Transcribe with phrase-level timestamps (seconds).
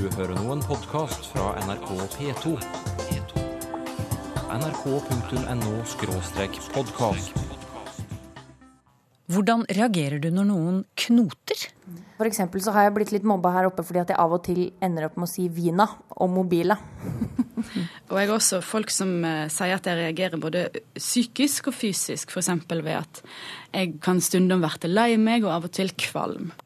[0.00, 2.54] Du hører nå en podkast fra NRK P2.
[4.48, 7.36] nrk.no-podkast.
[9.28, 11.68] Hvordan reagerer du når noen knoter?
[12.16, 14.42] For eksempel så har jeg blitt litt mobba her oppe fordi at jeg av og
[14.48, 15.84] til ender opp med å si Vina
[16.16, 16.80] og Mobila.
[18.08, 22.32] Og jeg har også folk som eh, sier at jeg reagerer både psykisk og fysisk,
[22.32, 22.48] f.eks.
[22.72, 23.20] ved at
[23.76, 26.56] jeg kan stundom være lei meg og av og til kvalm.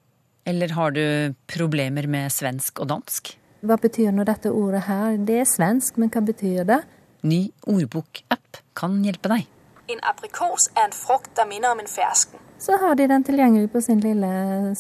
[0.45, 3.33] Eller har du problemer med svensk og dansk?
[3.65, 5.17] Hva betyr nå dette ordet her?
[5.17, 6.83] Det er svensk, men hva betyr det?
[7.25, 9.47] Ny ordbokapp kan hjelpe deg.
[9.89, 12.41] En aprikos er en frukt der minner om en fersken.
[12.61, 14.29] Så har de den tilgjengelig på sin lille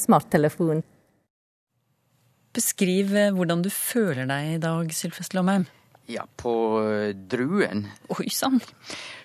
[0.00, 0.82] smarttelefon.
[2.54, 5.64] Beskriv eh, hvordan du føler deg i dag, Sylfest Lomheim.
[6.08, 6.52] Ja, på
[6.84, 7.86] eh, druen.
[8.14, 8.60] Oi sann.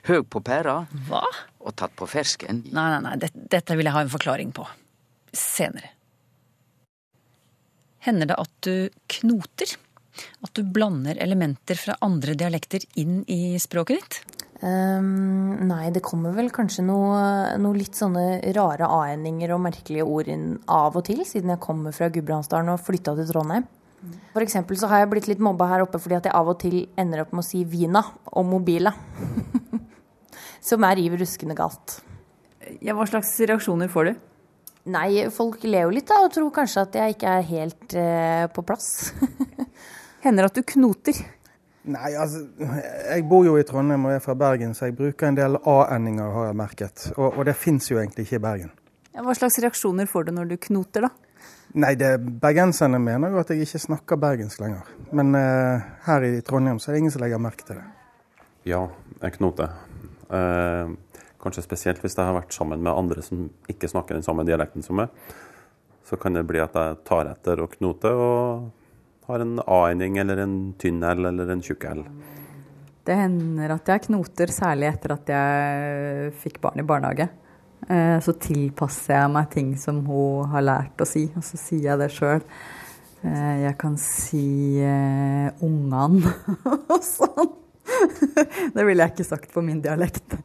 [0.07, 1.25] Høg på pæra Hva?
[1.59, 2.63] og tatt på fersken.
[2.71, 4.65] Nei, nei, nei, dette, dette vil jeg ha en forklaring på.
[5.35, 5.91] Senere.
[8.05, 8.73] Hender det at du
[9.19, 9.77] knoter?
[10.43, 14.19] At du blander elementer fra andre dialekter inn i språket ditt?
[14.59, 17.19] Um, nei, det kommer vel kanskje noe,
[17.63, 21.95] noe litt sånne rare a-endinger og merkelige ord inn av og til, siden jeg kommer
[21.95, 23.67] fra Gudbrandsdalen og flytta til Trondheim.
[24.33, 26.59] For eksempel så har jeg blitt litt mobba her oppe fordi at jeg av og
[26.61, 28.93] til ender opp med å si Vina og Mobila.
[30.69, 31.99] Som er riv ruskende galt.
[32.83, 34.13] Ja, Hva slags reaksjoner får du?
[34.89, 38.45] Nei, folk ler jo litt da, og tror kanskje at jeg ikke er helt eh,
[38.53, 39.11] på plass.
[40.25, 41.19] Hender at du knoter?
[41.89, 45.37] Nei, altså, jeg bor jo i Trondheim og er fra Bergen, så jeg bruker en
[45.37, 47.05] del a-endinger, har jeg merket.
[47.15, 48.73] Og, og det fins jo egentlig ikke i Bergen.
[49.15, 51.45] Ja, hva slags reaksjoner får du når du knoter, da?
[51.79, 54.89] Nei, det, bergenserne mener jo at jeg ikke snakker bergensk lenger.
[55.15, 57.85] Men eh, her i Trondheim så er det ingen som legger merke til det.
[58.69, 58.83] Ja,
[59.21, 59.75] jeg knoter.
[60.33, 60.95] Eh,
[61.39, 64.83] kanskje spesielt hvis jeg har vært sammen med andre som ikke snakker den samme dialekten
[64.85, 65.13] som meg.
[66.07, 70.41] Så kan det bli at jeg tar etter og knoter, og har en a-ending eller
[70.41, 72.01] en tynn L eller en tjukk L.
[73.05, 77.29] Det hender at jeg knoter, særlig etter at jeg fikk barn i barnehage.
[77.87, 81.91] Eh, Så tilpasser jeg meg ting som hun har lært å si, og så sier
[81.91, 82.43] jeg det sjøl.
[83.19, 86.21] Jeg kan si uh, 'ungan'
[86.93, 87.49] og sånn.
[88.75, 90.37] Det ville jeg ikke sagt på min dialekt.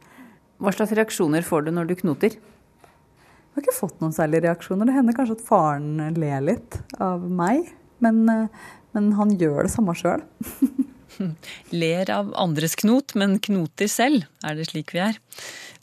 [0.65, 2.33] Hva slags reaksjoner får du når du knoter?
[2.35, 4.89] Jeg har ikke fått noen særlige reaksjoner.
[4.89, 7.69] Det hender kanskje at faren ler litt av meg,
[8.01, 10.25] men, eh, men han gjør det samme sjøl.
[11.83, 14.25] Ler av andres knot, men knoter selv.
[14.43, 15.21] Er det slik vi er?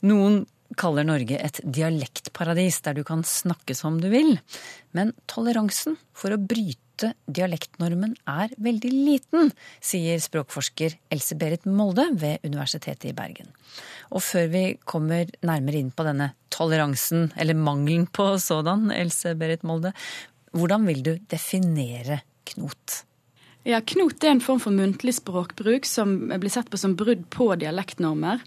[0.05, 0.43] Noen
[0.77, 4.35] kaller Norge et dialektparadis der du kan snakke som du vil.
[4.91, 6.82] Men toleransen for å bryte
[7.25, 9.51] dialektnormen er veldig liten,
[9.83, 13.49] sier språkforsker Else Berit Molde ved Universitetet i Bergen.
[14.13, 19.65] Og før vi kommer nærmere inn på denne toleransen, eller mangelen på sådan, Else Berit
[19.65, 19.93] Molde,
[20.53, 22.21] hvordan vil du definere
[22.53, 23.03] knot?
[23.63, 27.45] Ja, Knot er en form for muntlig språkbruk som blir sett på som brudd på
[27.55, 28.41] dialektnormer.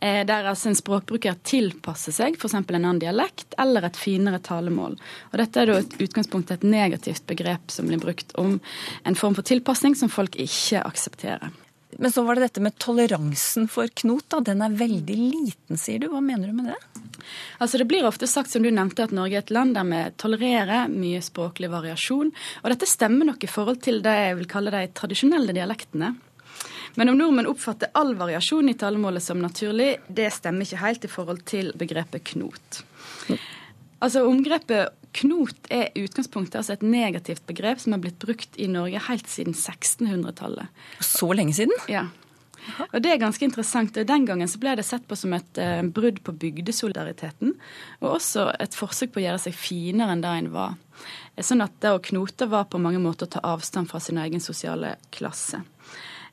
[0.00, 2.54] Eh, der altså en språkbruker tilpasser seg f.eks.
[2.56, 4.96] en annen dialekt eller et finere talemål.
[5.28, 8.56] Og Dette er da et utgangspunkt et negativt begrep som blir brukt om
[9.04, 11.52] en form for tilpasning som folk ikke aksepterer.
[12.00, 14.30] Men så var det dette med toleransen for knot.
[14.32, 14.40] da.
[14.40, 16.08] Den er veldig liten, sier du.
[16.14, 17.01] Hva mener du med det?
[17.58, 20.02] Altså Det blir ofte sagt som du nevnte, at Norge er et land der vi
[20.20, 22.32] tolererer mye språklig variasjon.
[22.62, 26.14] Og dette stemmer nok i forhold til det jeg vil kalle de tradisjonelle dialektene.
[26.94, 31.10] Men om nordmenn oppfatter all variasjon i talemålet som naturlig, det stemmer ikke helt i
[31.10, 32.82] forhold til begrepet knot.
[34.02, 38.66] Altså Omgrepet knot er i utgangspunktet altså et negativt begrep som har blitt brukt i
[38.70, 40.68] Norge helt siden 1600-tallet.
[41.04, 41.74] Så lenge siden?
[41.92, 42.08] Ja.
[42.92, 43.96] Og Det er ganske interessant.
[43.96, 47.54] og Den gangen så ble det sett på som et eh, brudd på bygdesolidariteten,
[48.00, 50.78] og også et forsøk på å gjøre seg finere enn det en var.
[51.40, 54.40] Sånn at det å knote var på mange måter å ta avstand fra sin egen
[54.40, 55.62] sosiale klasse.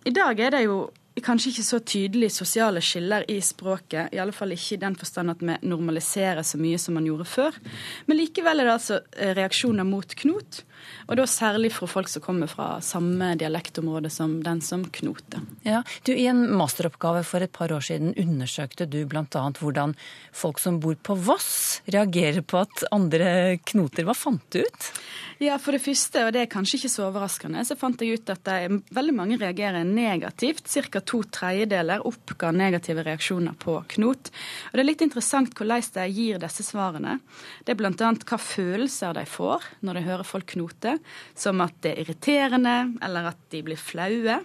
[0.05, 0.89] I dag er det jo
[1.25, 4.13] kanskje ikke så tydelige sosiale skiller i språket.
[4.13, 7.27] I alle fall ikke i den forstand at vi normaliserer så mye som man gjorde
[7.29, 7.59] før.
[8.07, 10.63] Men likevel er det altså eh, reaksjoner mot knot.
[11.09, 15.43] Og da særlig fra folk som kommer fra samme dialektområde som den som knoter.
[15.65, 19.25] Ja, du, I en masteroppgave for et par år siden undersøkte du bl.a.
[19.59, 19.95] hvordan
[20.35, 24.07] folk som bor på Voss, reagerer på at andre knoter.
[24.07, 24.91] Hva fant du ut?
[25.39, 28.31] Ja, For det første, og det er kanskje ikke så overraskende, så fant jeg ut
[28.33, 30.67] at det, veldig mange reagerer negativt.
[30.67, 31.01] Ca.
[31.09, 34.29] to tredjedeler oppga negative reaksjoner på knot.
[34.69, 37.17] Og Det er litt interessant hvordan de gir disse svarene.
[37.65, 37.93] Det er bl.a.
[37.97, 40.97] hva følelser de får når de hører folk knote.
[41.33, 44.39] Som at det er irriterende, eller at de blir flaue.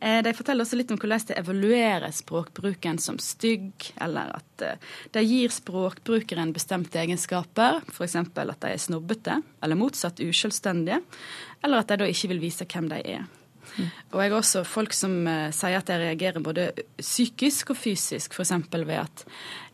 [0.00, 4.78] Eh, De forteller også litt om hvordan de evaluerer språkbruken som stygg, eller at eh,
[5.12, 8.16] de gir språkbrukeren bestemte egenskaper, f.eks.
[8.16, 11.02] at de er snobbete, eller motsatt uselvstendige,
[11.64, 13.28] eller at de da ikke vil vise hvem de er.
[14.12, 16.68] Og jeg har også folk som eh, sier at jeg reagerer både
[16.98, 18.52] psykisk og fysisk, f.eks.
[18.74, 19.24] ved at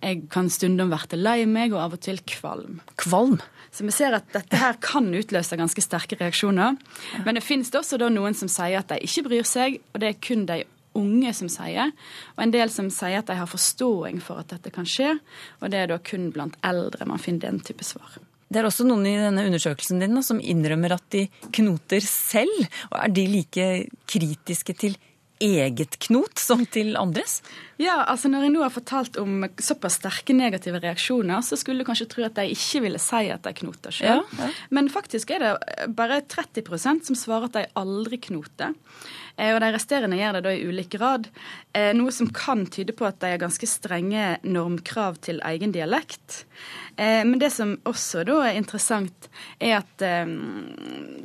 [0.02, 2.80] jeg kan stundom være lei meg og av og til kvalm.
[3.00, 3.38] Kvalm?
[3.72, 6.78] Så vi ser at dette her kan utløse ganske sterke reaksjoner.
[7.26, 10.00] Men det finnes det også da noen som sier at de ikke bryr seg, og
[10.02, 10.62] det er kun de
[10.96, 11.92] unge som sier.
[12.36, 15.16] Og en del som sier at de har forståing for at dette kan skje,
[15.60, 18.16] og det er da kun blant eldre man finner den type svar.
[18.46, 21.26] Det er også noen i denne undersøkelsen din da, som innrømmer at de
[21.58, 22.70] knoter selv.
[22.92, 23.68] Og er de like
[24.06, 24.98] kritiske til
[25.42, 27.40] eget knot som til andres?
[27.80, 31.88] Ja, altså Når jeg nå har fortalt om såpass sterke negative reaksjoner, så skulle du
[31.88, 34.22] kanskje tro at de ikke ville si at de knoter sjøl.
[34.22, 34.50] Ja, ja.
[34.70, 38.72] Men faktisk er det bare 30% som svarer at de aldri knoter.
[39.36, 41.28] Eh, Og de resterende gjør det da i ulik grad.
[41.72, 46.44] Eh, Noe som kan tyde på at de har ganske strenge normkrav til egen dialekt.
[46.96, 49.28] Eh, Men det som også da er interessant,
[49.60, 50.24] er at eh,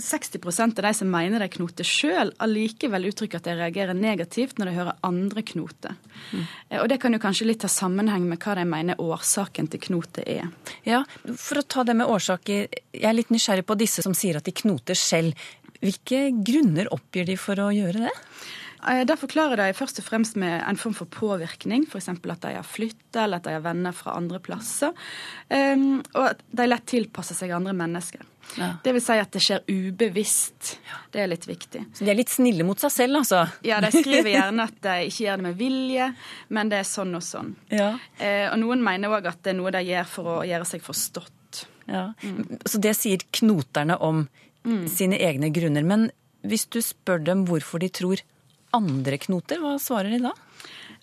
[0.01, 4.65] 60 av de som mener de knoter sjøl, allikevel uttrykker at de reagerer negativt når
[4.71, 5.95] de hører andre knote.
[6.31, 6.45] Mm.
[6.81, 10.27] Og det kan jo kanskje litt ha sammenheng med hva de mener årsaken til knotet
[10.27, 10.49] er.
[10.87, 11.03] Ja,
[11.37, 14.47] For å ta det med årsaker, jeg er litt nysgjerrig på disse som sier at
[14.47, 15.35] de knoter selv.
[15.81, 18.15] Hvilke grunner oppgir de for å gjøre det?
[18.81, 22.09] Det Da forklarer de først og fremst med en form for påvirkning, f.eks.
[22.09, 24.95] at de har flytta, eller at de har venner fra andre plasser.
[25.49, 28.25] Um, og at de lett tilpasser seg andre mennesker.
[28.57, 28.71] Ja.
[28.83, 30.73] Det vil si at det skjer ubevisst.
[31.13, 31.83] Det er litt viktig.
[31.93, 33.43] Så de er litt snille mot seg selv, altså?
[33.67, 36.09] Ja, de skriver gjerne at de ikke gjør det med vilje,
[36.49, 37.53] men det er sånn og sånn.
[37.69, 37.93] Ja.
[38.17, 40.83] Eh, og noen mener òg at det er noe de gjør for å gjøre seg
[40.83, 41.37] forstått.
[41.91, 42.11] Ja.
[42.65, 44.25] Så det sier knoterne om
[44.63, 45.83] sine egne grunner.
[45.83, 46.09] Men
[46.47, 48.21] hvis du spør dem hvorfor de tror
[48.73, 50.31] andre knoter, hva svarer de da?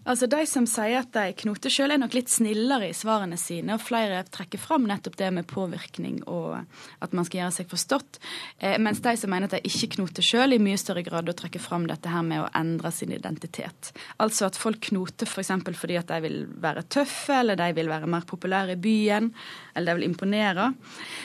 [0.08, 3.75] Altså De som sier at de knoter sjøl, er nok litt snillere i svarene sine.
[3.76, 6.62] Og flere trekker fram nettopp det med påvirkning og
[7.05, 8.16] at man skal gjøre seg forstått.
[8.56, 11.60] Eh, mens de som mener at de ikke knoter sjøl, i mye større grad trekker
[11.60, 13.93] fram dette her med å endre sin identitet.
[14.16, 15.52] Altså at folk knoter f.eks.
[15.69, 19.28] For fordi at de vil være tøffe, eller de vil være mer populære i byen,
[19.76, 20.70] eller de vil imponere.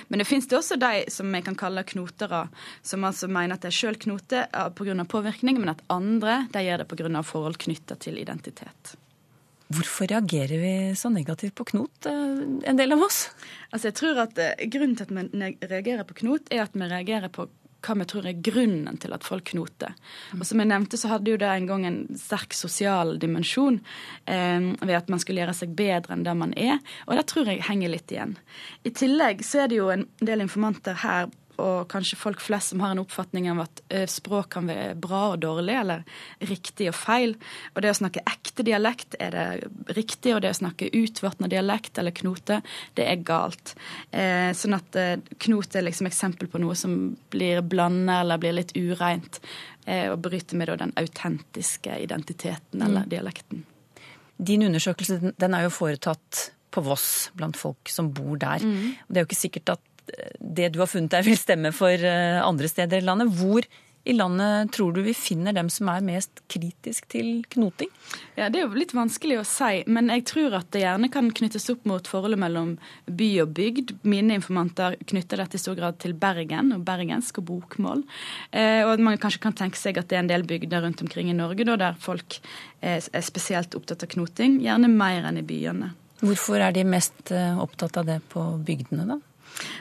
[0.10, 2.44] Men det det også de som vi kan kalle knotere,
[2.84, 5.06] som altså mener at de sjøl knoter pga.
[5.08, 7.24] påvirkning, men at andre de gjør det pga.
[7.24, 8.73] forhold knytta til identitet.
[9.74, 13.30] Hvorfor reagerer vi så negativt på knot, eh, en del av oss?
[13.72, 16.90] Altså jeg tror at eh, Grunnen til at vi reagerer på knot, er at vi
[16.90, 17.48] reagerer på
[17.84, 19.92] hva vi tror er grunnen til at folk knoter.
[20.38, 23.82] Og som jeg nevnte, så hadde jo det en gang en sterk sosial dimensjon
[24.24, 26.80] eh, ved at man skulle gjøre seg bedre enn det man er.
[27.08, 28.38] Og det tror jeg henger litt igjen.
[28.88, 31.28] I tillegg så er det jo en del informanter her
[31.62, 35.22] og kanskje folk flest som har en oppfatning av at eh, språk kan være bra
[35.34, 36.04] og dårlig, eller
[36.50, 37.36] riktig og feil.
[37.76, 42.00] Og det å snakke ekte dialekt er det riktig, og det å snakke utvatna dialekt
[42.02, 42.62] eller knote,
[42.98, 43.76] det er galt.
[44.12, 46.98] Eh, sånn at eh, knot er liksom eksempel på noe som
[47.34, 49.40] blir blanda eller blir litt ureint,
[49.86, 53.64] eh, og bryter med da, den autentiske identiteten eller dialekten.
[54.38, 58.58] Din undersøkelse den- er jo foretatt på Voss, blant folk som bor der.
[59.06, 59.80] Og det er jo ikke sikkert at
[60.40, 63.32] det du har funnet der vil stemme for eh, andre steder i landet.
[63.40, 63.66] Hvor
[64.04, 67.88] i landet tror du vi finner dem som er mest kritisk til knoting?
[68.36, 71.32] Ja, Det er jo litt vanskelig å si, men jeg tror at det gjerne kan
[71.32, 72.76] knyttes opp mot forholdet mellom
[73.08, 73.96] by og bygd.
[74.04, 78.04] Mine informanter knytter dette i stor grad til Bergen og bergensk og bokmål.
[78.52, 81.32] Eh, og man kanskje kan tenke seg at det er en del bygder rundt omkring
[81.32, 82.42] i Norge da, der folk
[82.82, 85.94] eh, er spesielt opptatt av knoting, gjerne mer enn i byene.
[86.24, 89.24] Hvorfor er de mest eh, opptatt av det på bygdene, da?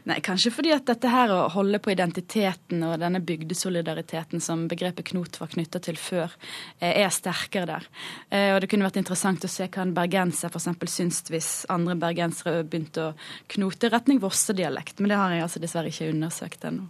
[0.09, 5.11] Nei, Kanskje fordi at dette her å holde på identiteten og denne bygdesolidariteten som begrepet
[5.13, 6.35] knot var knytta til før,
[6.81, 7.89] eh, er sterkere der.
[8.31, 10.69] Eh, Og Det kunne vært interessant å se hva en bergenser f.eks.
[10.91, 13.15] syns hvis andre bergensere begynte å
[13.49, 16.89] knote i retning Vossedialekt, Men det har jeg altså dessverre ikke undersøkt ennå.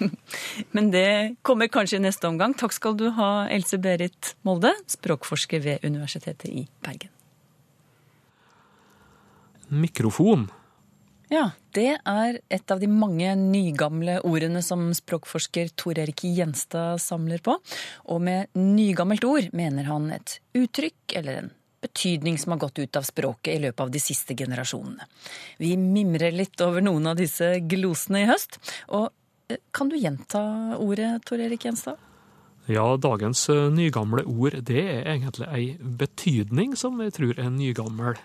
[0.74, 2.54] Men det kommer kanskje i neste omgang.
[2.54, 7.10] Takk skal du ha, Else Berit Molde, språkforsker ved Universitetet i Bergen.
[9.70, 10.50] Mikrofon.
[11.32, 17.40] Ja, det er et av de mange nygamle ordene som språkforsker Tor Erik Gjenstad samler
[17.44, 17.56] på.
[18.12, 21.52] Og med nygammelt ord mener han et uttrykk eller en
[21.84, 25.04] betydning som har gått ut av språket i løpet av de siste generasjonene.
[25.60, 28.58] Vi mimrer litt over noen av disse glosene i høst.
[28.96, 29.10] Og
[29.52, 30.42] eh, kan du gjenta
[30.80, 32.00] ordet, Tor Erik Gjenstad?
[32.72, 38.16] Ja, dagens eh, nygamle ord, det er egentlig ei betydning som jeg tror er nygammel.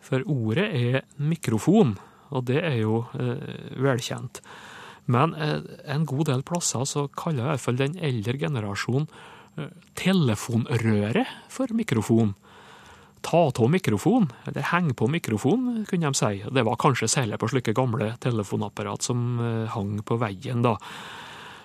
[0.00, 1.96] For ordet er mikrofon,
[2.34, 4.40] og det er jo eh, velkjent.
[5.12, 5.60] Men eh,
[5.92, 9.06] en god del plasser så kaller i hvert fall den eldre generasjonen
[9.58, 12.34] eh, telefonrøret for mikrofon.
[13.26, 16.42] Ta av mikrofon, eller heng på mikrofon, kunne de si.
[16.46, 19.40] Det var kanskje særlig på slike gamle telefonapparat som
[19.72, 20.76] hang på veien, da.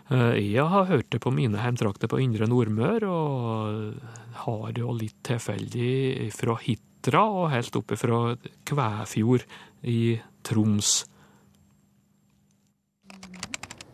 [0.09, 5.19] Jeg har hørt det på mine heimtrakter på Indre Nordmør, og har det jo litt
[5.27, 8.23] tilfeldig fra Hitra og helt oppe fra
[8.67, 9.45] Kvæfjord
[9.83, 11.05] i Troms.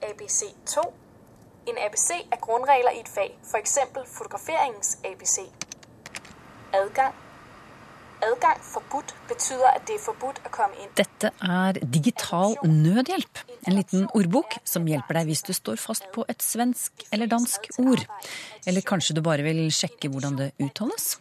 [0.01, 0.81] ABC 2.
[1.67, 3.77] En ABC er grundregler i et fag, f.eks.
[4.05, 5.37] fotograferingens ABC.
[6.73, 7.26] Adgang.
[8.25, 10.89] Adgang forbudt betyr at det er forbudt å komme inn.
[10.97, 16.25] Dette er Digital nødhjelp, en liten ordbok som hjelper deg hvis du står fast på
[16.31, 18.01] et svensk eller dansk ord.
[18.65, 21.19] Eller kanskje du bare vil sjekke hvordan det uttales?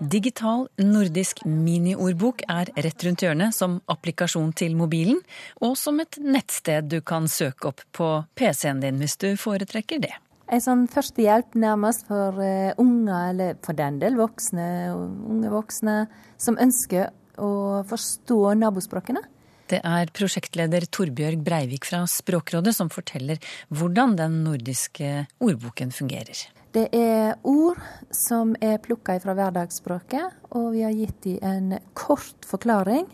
[0.00, 5.22] Digital nordisk miniordbok er rett rundt hjørnet som applikasjon til mobilen,
[5.62, 10.16] og som et nettsted du kan søke opp på PC-en din hvis du foretrekker det.
[10.54, 15.96] En sånn førstehjelp nærmest for uh, unger, eller for den del voksne, unge voksne,
[16.38, 17.10] som ønsker
[17.42, 19.24] å forstå nabospråkene.
[19.72, 23.40] Det er prosjektleder Torbjørg Breivik fra Språkrådet som forteller
[23.72, 26.44] hvordan den nordiske ordboken fungerer.
[26.74, 27.80] Det er ord
[28.14, 33.08] som er plukka fra hverdagsspråket, og vi har gitt dem en kort forklaring.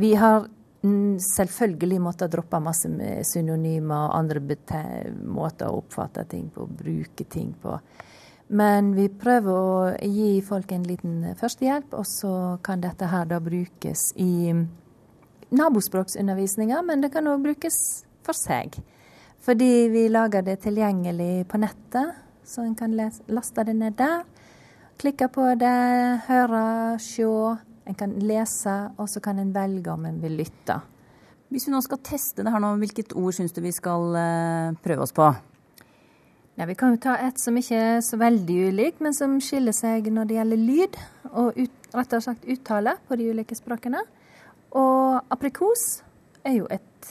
[0.00, 0.48] Vi har
[0.84, 4.40] selvfølgelig måttet droppe masse med synonymer og andre
[5.24, 7.78] måter å oppfatte ting på, bruke ting på.
[8.54, 13.40] Men vi prøver å gi folk en liten førstehjelp, og så kan dette her da
[13.40, 14.52] brukes i
[15.54, 17.78] nabospråksundervisninga, men det kan òg brukes
[18.24, 18.76] for seg.
[19.44, 24.24] Fordi vi lager det tilgjengelig på nettet, så en kan laste det ned der.
[25.00, 25.76] Klikke på det,
[26.28, 26.64] høre,
[27.02, 27.28] se.
[27.84, 30.78] En kan lese, og så kan en velge om en vil lytte.
[31.52, 34.76] Hvis vi nå skal teste det her nå, hvilket ord syns du vi skal uh,
[34.84, 35.26] prøve oss på?
[36.54, 39.74] Ja, vi kan jo ta et som ikke er så veldig ulik, men som skiller
[39.74, 40.98] seg når det gjelder lyd,
[41.32, 44.00] og ut, rett og slett uttale på de ulike språkene.
[44.78, 46.00] Og aprikos
[46.46, 47.10] er jo et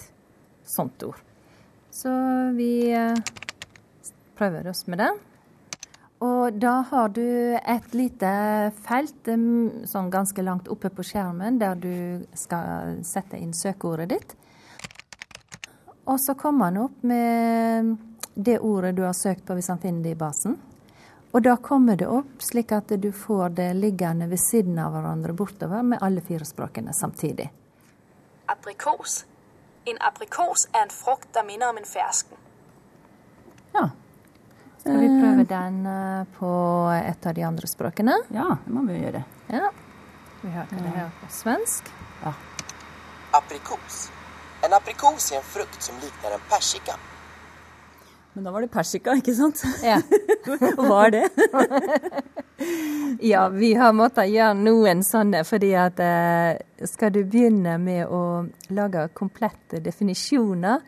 [0.67, 1.19] sånt ord.
[1.93, 2.09] Så
[2.57, 3.13] vi uh,
[4.39, 5.11] prøver oss med det.
[6.23, 7.25] Og da har du
[7.57, 8.29] et lite
[8.85, 9.27] felt
[9.91, 14.35] sånn ganske langt oppe på skjermen der du skal sette inn søkeordet ditt.
[16.07, 17.95] Og så kommer han opp med
[18.35, 20.55] det ordet du har søkt på hvis han finner det i basen.
[21.33, 25.33] Og da kommer det opp slik at du får det liggende ved siden av hverandre
[25.35, 27.49] bortover med alle fire språkene samtidig.
[28.53, 29.23] Aprikos.
[29.89, 32.39] En aprikos er en frukt der minner om en fersken.
[33.73, 33.89] Ja,
[34.83, 36.49] skal vi prøve den eh, på
[36.91, 38.17] et av de andre språkene?
[38.35, 39.21] Ja, det må vi gjøre.
[39.47, 39.69] Ja.
[40.41, 41.87] Vi hørte det her på svensk.
[42.25, 42.33] Ja.
[43.39, 44.09] Aprikos.
[44.65, 46.97] En aprikos er en frukt som likner en persika.
[48.33, 49.63] Men da var det persika, ikke sant?
[49.85, 50.01] Ja.
[50.75, 51.23] Hva er det?
[53.31, 56.59] ja, vi har måttet gjøre noen sånne, fordi at eh,
[56.91, 58.23] skal du begynne med å
[58.75, 60.83] lage komplette definisjoner,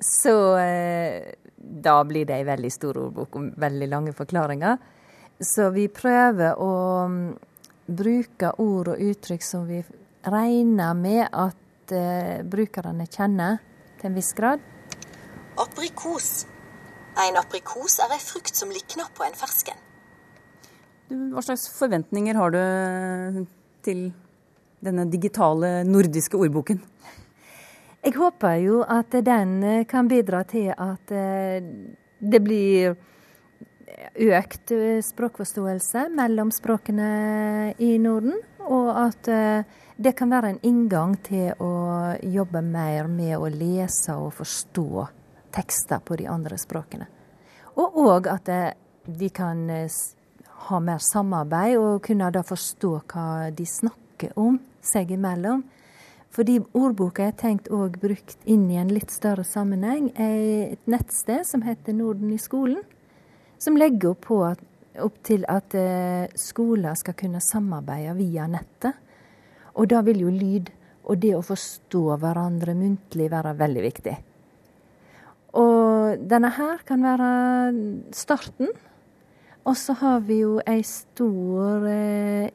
[0.00, 4.78] så eh, da blir det ei veldig stor ordbok og veldig lange forklaringer.
[5.40, 6.72] Så vi prøver å
[7.10, 7.28] mm,
[7.86, 9.80] bruke ord og uttrykk som vi
[10.24, 13.58] regner med at eh, brukerne kjenner
[14.00, 14.62] til en viss grad.
[15.60, 16.46] Aprikos.
[17.24, 19.78] En aprikos er ei frukt som likner på en fersken.
[21.34, 23.44] Hva slags forventninger har du
[23.84, 24.08] til
[24.84, 26.80] denne digitale nordiske ordboken?
[28.04, 31.64] Jeg håper jo at den eh, kan bidra til at eh,
[32.20, 32.90] det blir
[34.20, 37.06] økt eh, språkforståelse mellom språkene
[37.80, 38.36] i Norden.
[38.64, 39.28] Og at
[39.96, 41.72] det kan være en inngang til å
[42.24, 45.04] jobbe mer med å lese og forstå
[45.52, 47.08] tekster på de andre språkene.
[47.76, 48.48] Og òg at
[49.04, 49.66] de kan
[50.68, 55.60] ha mer samarbeid og kunne da forstå hva de snakker om seg imellom.
[56.34, 60.08] Fordi ordboka er tenkt òg brukt inn i en litt større sammenheng.
[60.18, 62.82] Et nettsted som heter Norden i skolen,
[63.62, 64.64] som legger opp, at,
[65.04, 68.98] opp til at eh, skoler skal kunne samarbeide via nettet.
[69.78, 70.72] Og da vil jo lyd
[71.04, 74.14] og det å forstå hverandre muntlig være veldig viktig.
[75.60, 77.30] Og denne her kan være
[78.16, 78.72] starten.
[79.64, 82.50] Og så har vi jo ei stor eh,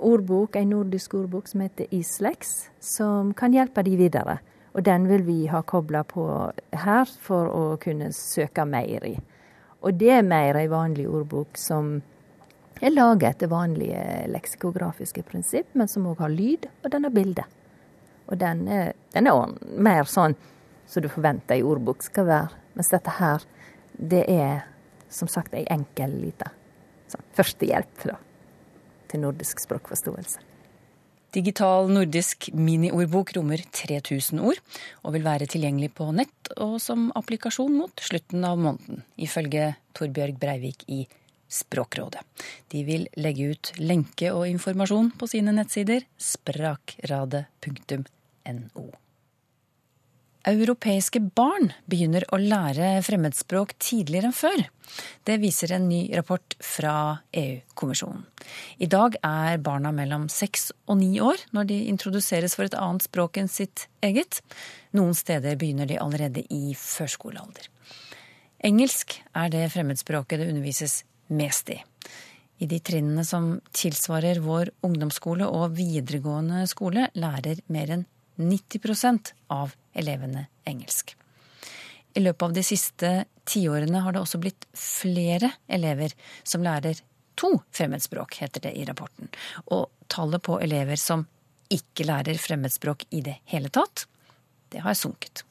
[0.00, 4.38] ordbok, en nordisk ordbok som heter Islex, som kan hjelpe de videre.
[4.72, 6.24] Og den vil vi ha kobla på
[6.84, 9.16] her for å kunne søke mer i.
[9.80, 11.96] Og det er mer ei vanlig ordbok som
[12.80, 17.44] er laget etter vanlige leksikografiske prinsipp, men som òg har lyd, og den har bilde.
[18.30, 20.36] Og den er, den er mer sånn
[20.86, 22.62] som du forventer ei ordbok skal være.
[22.78, 23.44] Mens dette her,
[23.98, 24.64] det er
[25.10, 26.52] som sagt ei enkel lita
[27.10, 28.16] sånn, førstehjelp da,
[29.10, 30.38] til nordisk språkforståelse.
[31.30, 34.58] Digital nordisk miniordbok rommer 3000 ord,
[35.06, 40.40] og vil være tilgjengelig på nett og som applikasjon mot slutten av måneden, ifølge Torbjørg
[40.42, 41.06] Breivik i
[41.50, 42.22] Språkrådet.
[42.70, 47.46] De vil legge ut lenke og informasjon på sine nettsider sprakrade.no.
[50.48, 54.62] Europeiske barn begynner å lære fremmedspråk tidligere enn før.
[55.28, 56.94] Det viser en ny rapport fra
[57.36, 58.22] EU-kommisjonen.
[58.80, 63.04] I dag er barna mellom seks og ni år når de introduseres for et annet
[63.04, 64.40] språk enn sitt eget.
[64.96, 67.68] Noen steder begynner de allerede i førskolealder.
[68.64, 71.76] Engelsk er det fremmedspråket det undervises mest i.
[72.60, 78.08] I de trinnene som tilsvarer vår ungdomsskole og videregående skole, lærer mer enn
[78.40, 81.16] 90% av elevene engelsk.
[82.14, 83.10] I løpet av de siste
[83.46, 86.98] tiårene har det også blitt flere elever som lærer
[87.38, 89.30] to fremmedspråk, heter det i rapporten.
[89.70, 91.24] Og tallet på elever som
[91.70, 94.06] ikke lærer fremmedspråk i det hele tatt,
[94.70, 95.44] det har sunket.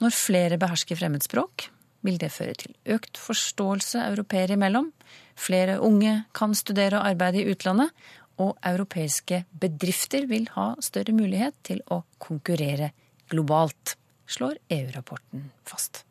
[0.00, 1.66] Når flere behersker fremmedspråk,
[2.06, 4.88] vil det føre til økt forståelse europeere imellom.
[5.36, 7.90] Flere unge kan studere og arbeide i utlandet,
[8.40, 12.92] og europeiske bedrifter vil ha større mulighet til å konkurrere
[13.30, 13.96] globalt,
[14.30, 16.04] slår EU-rapporten fast.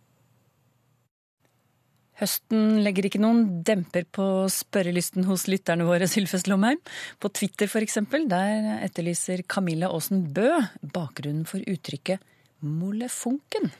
[2.19, 6.81] Høsten legger ikke noen demper på spørrelysten hos lytterne våre, Sylfest Lomheim.
[7.15, 10.50] På Twitter f.eks., der etterlyser Camilla Aasen Bø
[10.83, 12.19] bakgrunnen for uttrykket
[12.59, 13.71] molefonken.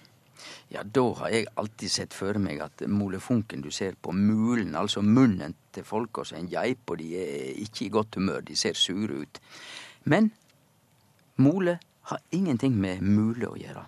[0.74, 5.02] Ja, da har jeg alltid sett for meg at molefonken du ser på mulen, altså
[5.02, 8.58] munnen til folk og så en geip, og de er ikke i godt humør, de
[8.58, 9.42] ser sure ut.
[10.06, 10.32] Men
[11.38, 11.80] mole
[12.12, 13.86] har ingenting med mule å gjøre.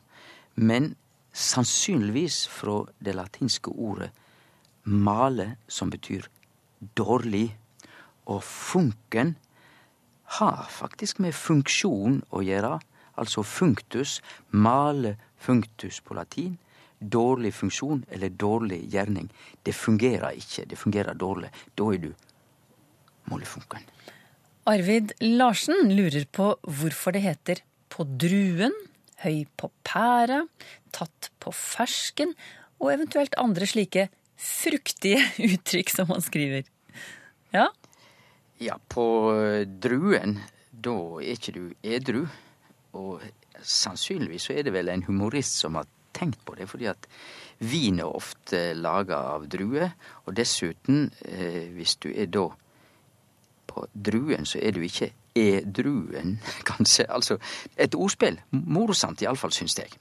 [0.56, 0.96] Men
[1.32, 4.12] sannsynligvis fra det latinske ordet
[4.84, 6.28] male, som betyr
[6.98, 7.52] dårlig,
[8.26, 9.36] og funken
[10.38, 12.78] har faktisk med funksjon å gjøre,
[13.20, 14.20] altså funktus,
[14.52, 16.58] male functus på latin.
[17.02, 19.32] Dårlig funksjon eller dårlig gjerning.
[19.66, 21.50] Det fungerer ikke, det fungerer dårlig.
[21.76, 22.12] Da er du
[23.32, 23.86] molefunken.
[24.70, 28.76] Arvid Larsen lurer på hvorfor det heter på druen,
[29.24, 30.44] høy på pæra,
[30.94, 32.36] tatt på fersken,
[32.82, 34.08] og eventuelt andre slike
[34.42, 36.70] fruktige uttrykk som han skriver.
[37.54, 37.68] Ja?
[38.62, 39.04] Ja, på
[39.82, 40.38] druen,
[40.72, 42.26] da er ikke du edru.
[42.98, 43.24] Og
[43.62, 47.08] sannsynligvis så er det vel en humorist som har tenkt på det, fordi at
[47.60, 49.94] vin er ofte laga av druer.
[50.26, 52.48] Og dessuten, eh, hvis du er da
[53.68, 57.06] på druen, så er du ikke edruen, kanskje.
[57.10, 57.38] Altså
[57.78, 58.42] et ordspill.
[58.52, 59.94] Morsomt iallfall, syns jeg.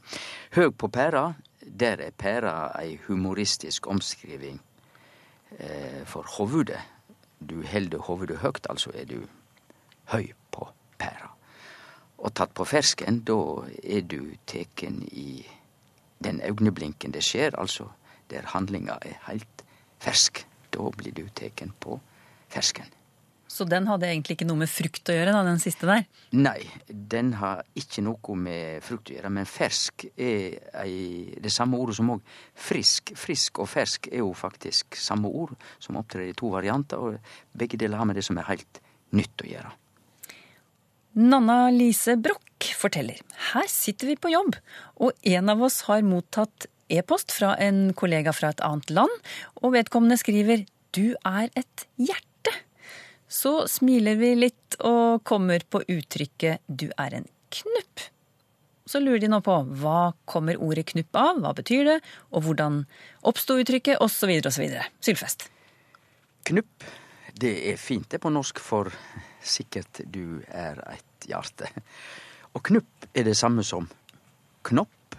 [0.56, 4.60] Høg på pæra, der er pæra ei humoristisk omskriving
[5.58, 6.80] eh, for hovudet.
[7.40, 9.22] Du held hovudet høgt, altså er du
[10.12, 10.32] høy.
[12.20, 13.38] Og tatt på fersken, da
[13.80, 15.40] er du teken i
[16.20, 17.88] den augneblinken det skjer, altså
[18.30, 19.64] der handlinga er heilt
[20.00, 20.44] fersk.
[20.70, 21.96] Da blir du teken på
[22.52, 22.86] fersken.
[23.50, 26.04] Så den hadde egentlig ikke noe med frukt å gjøre, da, den siste der?
[26.38, 29.32] Nei, den har ikke noe med frukt å gjøre.
[29.40, 32.22] Men fersk er ei, det samme ordet som òg
[32.54, 33.10] frisk.
[33.18, 37.02] Frisk og fersk er jo faktisk samme ord, som opptrer i to varianter.
[37.02, 38.82] Og begge deler har med det som er helt
[39.18, 39.74] nytt å gjøre.
[41.18, 43.18] Nanna Lise Broch forteller
[43.50, 44.54] her sitter vi på jobb,
[45.02, 49.16] og en av oss har mottatt e-post fra en kollega fra et annet land,
[49.58, 50.62] og vedkommende skriver
[50.94, 52.54] du er et hjerte.
[53.30, 57.26] Så smiler vi litt og kommer på uttrykket du er en
[57.58, 58.06] knupp.
[58.86, 61.98] Så lurer de nå på hva kommer ordet knupp av, hva betyr det,
[62.34, 62.84] og hvordan
[63.26, 64.32] oppsto uttrykket, osv.
[64.46, 64.78] osv.
[65.02, 65.46] Sylfest.
[66.46, 66.86] Knupp,
[67.38, 68.90] det er fint det på norsk for
[69.42, 71.68] sikkert du er et hjerte.
[72.54, 73.88] Og knupp er det samme som
[74.66, 75.16] knopp,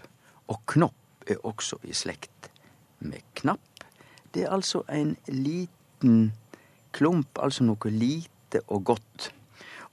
[0.52, 2.50] og knopp er også i slekt
[3.00, 3.86] med knapp.
[4.34, 6.32] Det er altså en liten
[6.96, 9.32] klump, altså noe lite og godt.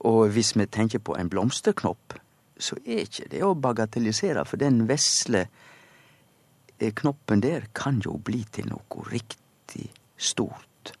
[0.07, 2.15] Og hvis vi tenker på en blomsterknopp,
[2.59, 5.47] så er ikke det å bagatellisere, for den vesle
[6.79, 10.93] knoppen der kan jo bli til noe riktig stort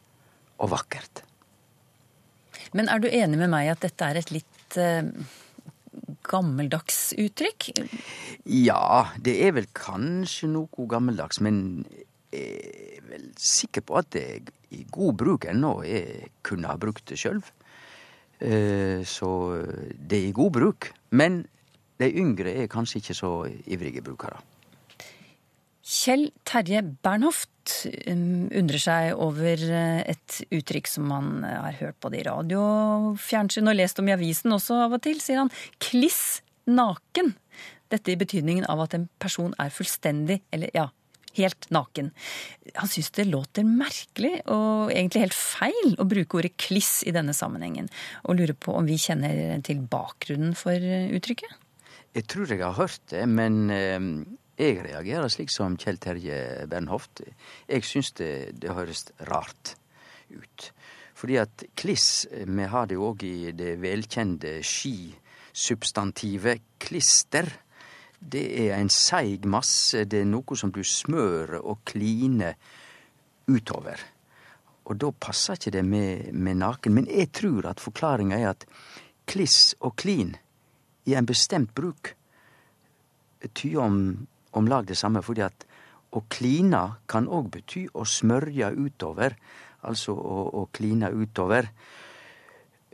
[0.59, 1.18] og vakkert.
[2.77, 5.09] Men er du enig med meg at dette er et litt eh,
[6.29, 7.71] gammeldags uttrykk?
[8.45, 11.85] Ja, det er vel kanskje noe gammeldags, men
[12.33, 14.25] jeg er vel sikker på at det
[14.75, 15.79] i god bruk ennå.
[15.87, 17.39] Jeg kunne ha brukt det sjøl.
[18.39, 19.29] Så
[19.97, 20.91] det er i god bruk.
[21.09, 21.41] Men
[21.99, 23.31] de yngre er kanskje ikke så
[23.65, 24.37] ivrige brukere.
[25.89, 31.97] Kjell Terje Bernhoft um, undrer seg over eh, et uttrykk som han eh, har hørt
[32.03, 32.61] både i radio,
[33.17, 35.49] fjernsyn og lest om i avisen også av og til, sier han.
[35.81, 37.33] Kliss naken.
[37.89, 40.85] Dette i betydningen av at en person er fullstendig, eller ja,
[41.39, 42.11] helt naken.
[42.77, 47.33] Han syns det låter merkelig og egentlig helt feil å bruke ordet kliss i denne
[47.33, 47.89] sammenhengen,
[48.29, 50.77] og lurer på om vi kjenner til bakgrunnen for
[51.17, 51.57] uttrykket?
[52.13, 53.97] Jeg tror jeg har hørt det, men eh,
[54.59, 57.21] jeg reagerer slik som Kjell Terje Bernhoft.
[57.69, 59.75] Jeg syns det, det høres rart
[60.29, 60.71] ut.
[61.19, 67.47] Fordi at kliss, vi har det jo òg i det velkjente skisubstantivet klister.
[68.19, 72.55] Det er en seig masse, det er noe som du smører og kliner
[73.47, 73.99] utover.
[74.89, 76.93] Og da passer ikke det med, med naken.
[76.99, 78.65] Men jeg tror at forklaringa er at
[79.29, 80.35] kliss og klin
[81.07, 82.15] i en bestemt bruk
[83.47, 85.65] tyder om, om lag det samme, fordi at
[86.15, 89.35] å kline kan òg bety å smørje utover,
[89.85, 91.69] altså å, å kline utover.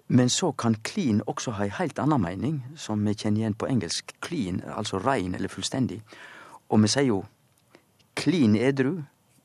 [0.07, 3.69] Men så kan clean også ha ei heilt anna meining, som vi kjenner igjen på
[3.71, 4.13] engelsk.
[4.21, 6.01] Clean, altså rein eller fullstendig.
[6.69, 7.23] Og vi sier jo
[8.19, 8.99] clean edru,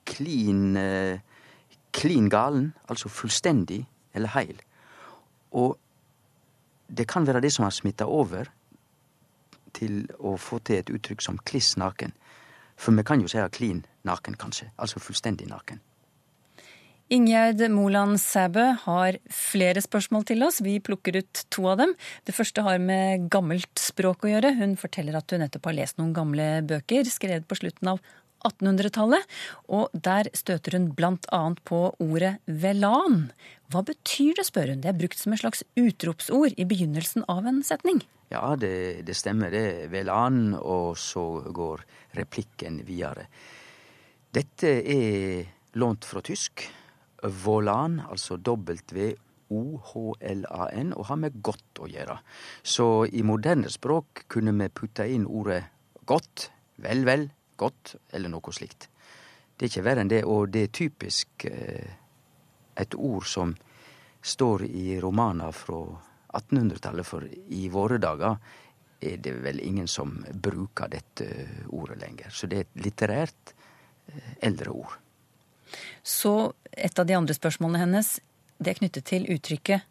[0.05, 1.23] clean eh,
[1.93, 4.59] clean galen, altså fullstendig eller heil.
[5.57, 5.79] Og
[6.91, 8.51] det kan være det som har smitta over
[9.77, 12.13] til å få til et uttrykk som kliss naken.
[12.81, 14.71] For vi kan jo si klin naken, kanskje.
[14.81, 15.81] Altså fullstendig naken.
[17.11, 20.61] Ingjerd Moland Sæbø har flere spørsmål til oss.
[20.63, 21.97] Vi plukker ut to av dem.
[22.23, 24.53] Det første har med gammelt språk å gjøre.
[24.61, 27.99] Hun forteller at hun nettopp har lest noen gamle bøker skrevet på slutten av
[28.47, 29.27] 1800-tallet,
[29.69, 31.43] og der støter hun bl.a.
[31.65, 33.31] på ordet velan.
[33.71, 34.83] Hva betyr det, spør hun.
[34.83, 38.03] Det er brukt som et slags utropsord i begynnelsen av en setning.
[38.31, 39.51] Ja, det, det stemmer.
[39.51, 41.83] Det velan, og så går
[42.19, 43.27] replikken videre.
[44.31, 45.47] Dette er
[45.79, 46.63] lånt fra tysk.
[47.43, 49.19] Volan, altså W-O-H-L-A-N,
[50.95, 52.17] og har med godt å gjøre.
[52.63, 55.65] Så i moderne språk kunne vi putte inn ordet
[56.09, 56.51] godt,
[56.81, 58.89] vel, vel, godt, eller noe slikt.
[59.57, 61.91] Det er ikke verre enn det, og det er typisk eh,
[62.81, 63.53] et ord som
[64.21, 65.83] står i romaner fra
[66.39, 68.39] 1800-tallet, for i våre dager
[69.01, 71.29] er det vel ingen som bruker dette
[71.69, 72.33] ordet lenger.
[72.33, 74.99] Så det er et litterært eh, eldre ord.
[76.03, 78.19] Så et av de andre spørsmålene hennes
[78.61, 79.87] det er knyttet til uttrykket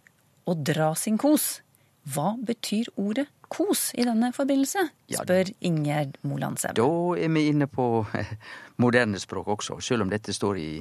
[0.46, 1.62] 'å dra sin kos'.
[2.10, 4.86] Hva betyr ordet kos i denne forbindelse?
[5.14, 6.82] spør Ingjerd Moland Sæbø.
[6.82, 8.06] Da er vi inne på
[8.84, 9.80] moderne språk også.
[9.84, 10.72] Selv om dette står i,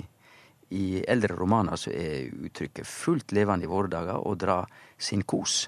[0.76, 4.62] i eldre romaner, så er uttrykket fullt levende i våre dager å dra
[4.98, 5.66] sin kos.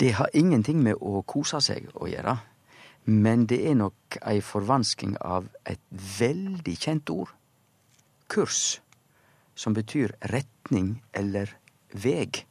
[0.00, 2.38] Det har ingenting med å kose seg å gjøre,
[3.10, 7.34] men det er nok ei forvansking av et veldig kjent ord
[8.30, 8.80] kurs,
[9.54, 11.50] som betyr retning eller
[11.92, 12.44] veg.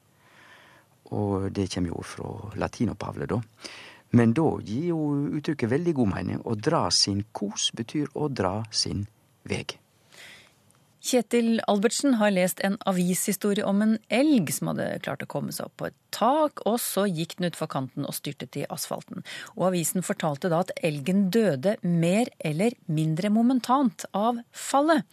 [1.18, 3.40] Og det kommer jo fra latinopavle da.
[4.18, 5.00] Men da gir jo
[5.38, 6.42] uttrykket veldig god mening.
[6.42, 9.06] Å dra sin kos betyr å dra sin
[9.50, 9.78] veg.
[11.00, 15.70] Kjetil Albertsen har lest en avishistorie om en elg som hadde klart å komme seg
[15.70, 19.24] opp på et tak, og så gikk den utfor kanten og styrtet i asfalten.
[19.56, 25.06] Og avisen fortalte da at elgen døde mer eller mindre momentant av fallet.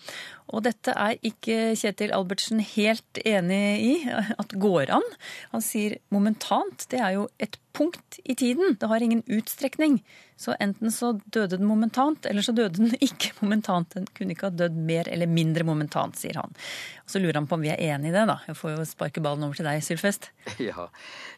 [0.51, 5.07] Og dette er ikke Kjetil Albertsen helt enig i at går an.
[5.55, 8.77] Han sier momentant, det er jo et punkt i tiden.
[8.81, 9.99] Det har ingen utstrekning.
[10.37, 13.95] Så enten så døde den momentant, eller så døde den ikke momentant.
[13.95, 16.57] Den kunne ikke ha dødd mer eller mindre momentant, sier han.
[17.05, 18.39] Og så lurer han på om vi er enig i det, da.
[18.49, 20.31] Jeg får jo sparke ballen over til deg, Sylfest.
[20.67, 20.89] Ja.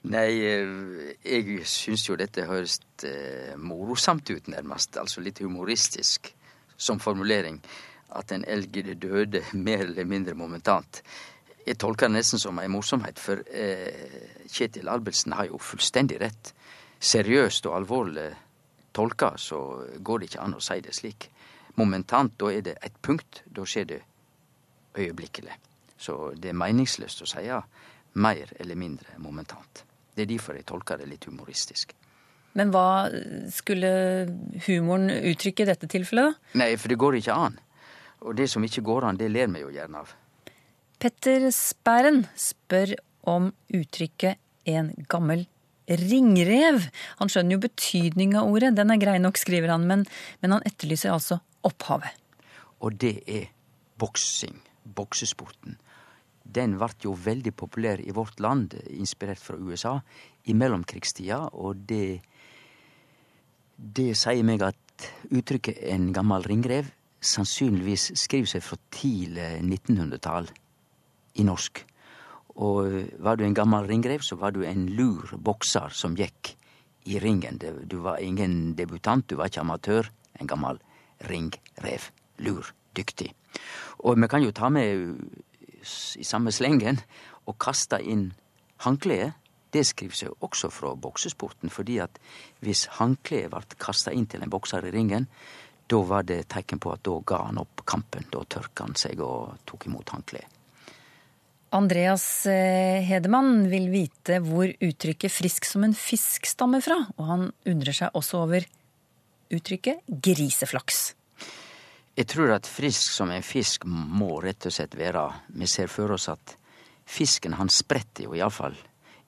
[0.09, 4.99] Nei, eh, jeg syns jo dette høres eh, morosamt ut, nærmest.
[5.01, 6.33] Altså litt humoristisk
[6.79, 7.59] som formulering
[8.17, 11.03] at en elg døde mer eller mindre momentant.
[11.69, 16.53] Jeg tolker det nesten som ei morsomhet, for eh, Kjetil Albertsen har jo fullstendig rett.
[16.99, 18.29] Seriøst og alvorlig
[18.97, 19.59] tolka så
[20.01, 21.29] går det ikke an å si det slik.
[21.79, 23.43] Momentant, da er det et punkt.
[23.45, 24.01] Da skjer det
[24.97, 25.59] øyeblikkelig.
[25.99, 27.61] Så det er meningsløst å si ja,
[28.19, 29.85] mer eller mindre momentant.
[30.15, 31.93] Det er derfor jeg tolker det litt humoristisk.
[32.59, 33.11] Men hva
[33.55, 33.91] skulle
[34.67, 36.59] humoren uttrykke i dette tilfellet, da?
[36.63, 37.59] Nei, for det går ikke an.
[38.25, 40.17] Og det som ikke går an, det ler vi jo gjerne av.
[40.99, 42.97] Petter Sperren spør
[43.31, 45.47] om uttrykket 'en gammel
[45.87, 46.89] ringrev'.
[47.21, 50.07] Han skjønner jo betydning av ordet, den er grei nok, skriver han, men,
[50.43, 52.11] men han etterlyser altså opphavet.
[52.83, 53.47] Og det er
[53.99, 55.79] boksing, boksesporten.
[56.43, 60.01] Den ble jo veldig populær i vårt land, inspirert fra USA,
[60.47, 62.21] i mellomkrigstida, og det
[63.79, 70.49] Det sier meg at uttrykket 'en gammel ringrev' sannsynligvis skriver seg fra tidlig 1900-tall
[71.39, 71.85] i norsk.
[72.59, 72.91] Og
[73.23, 76.57] var du en gammel ringrev, så var du en lur bokser som gikk
[77.09, 77.61] i ringen.
[77.87, 80.11] Du var ingen debutant, du var ikke amatør.
[80.41, 80.81] En gammel
[81.31, 82.11] ringrev.
[82.39, 82.75] Lur.
[82.97, 83.31] Dyktig.
[84.03, 85.21] Og vi kan jo ta med
[86.19, 86.99] i samme slengen
[87.47, 88.33] og kaste inn
[88.83, 89.37] håndkleet.
[89.71, 92.19] Det skriver seg også fra boksesporten, fordi at
[92.65, 95.29] hvis håndkleet ble kasta inn til en bokser i ringen,
[95.89, 98.27] da var det tegn på at da ga han opp kampen.
[98.33, 100.58] Da tørka han seg og tok imot håndkleet.
[101.71, 107.43] Andreas eh, Hedemann vil vite hvor uttrykket 'frisk som en fisk' stammer fra, og han
[107.69, 108.65] undrer seg også over
[109.53, 111.13] uttrykket 'griseflaks'.
[112.17, 116.11] Jeg tror at frisk som en fisk må rett og slett være Vi ser for
[116.11, 116.57] oss at
[117.07, 118.75] fisken han spretter jo iallfall.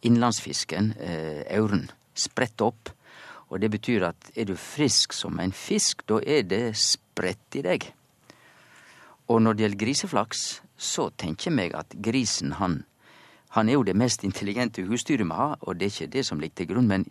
[0.03, 2.91] Innlandsfisken, eh, auren, spretter opp.
[3.51, 7.63] Og det betyr at er du frisk som en fisk, da er det spredt i
[7.63, 7.93] deg.
[9.29, 12.81] Og når det gjelder griseflaks, så tenker meg at grisen, han,
[13.57, 16.41] han er jo det mest intelligente husdyret vi har, og det er ikke det som
[16.41, 17.05] ligger til grunn, men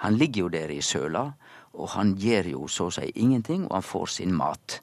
[0.00, 1.26] han ligger jo der i søla,
[1.74, 4.80] og han gjør jo så å si ingenting, og han får sin mat.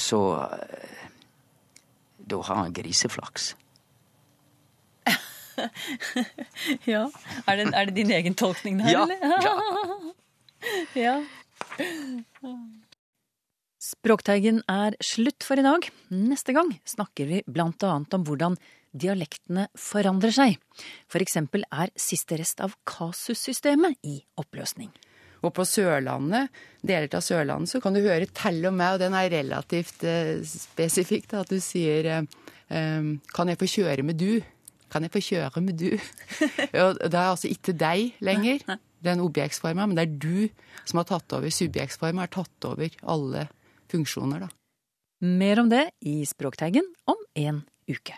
[0.00, 1.04] Så eh,
[2.18, 3.52] da har han griseflaks.
[6.92, 7.04] ja.
[7.46, 9.18] Er det, er det, din egen tolkning der, ja, eller?
[9.44, 9.54] Ja.
[11.06, 11.16] ja.
[13.84, 15.84] Språkteigen er slutt for i dag.
[16.14, 18.56] Neste gang snakker vi blant annet om hvordan
[18.96, 20.54] dialektene forandrer seg.
[21.10, 24.88] For eksempel er siste rest av kasussystemet i oppløsning.
[25.44, 26.48] Og på Sørlandet,
[26.80, 30.38] deler av Sørlandet, så kan du høre tell og meg, og den er relativt eh,
[30.48, 34.38] spesifikk, at du sier eh, Kan jeg få kjøre med du?
[34.88, 35.90] Kan jeg få kjøre med du?
[36.86, 38.64] og det er altså ikke deg lenger,
[39.04, 41.52] den objektsforma, men det er du som har tatt over.
[41.52, 43.44] Subjektsforma har tatt over alle
[43.92, 44.50] funksjoner, da.
[45.24, 48.16] Mer om det i Språkteigen om en uke.